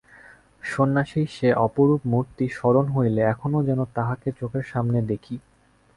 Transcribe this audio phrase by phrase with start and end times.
[0.63, 5.35] সন্ন্যাসীর সে অপরূপ মূর্তি স্মরণ হইলে এখনও যেন তাঁহাকে চোখের সামনে দেখি।